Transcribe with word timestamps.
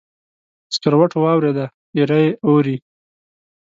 سکروټو 0.75 1.17
واوریده، 1.23 1.65
ایره 1.95 2.17
یې 2.23 2.31
اوري 2.45 2.77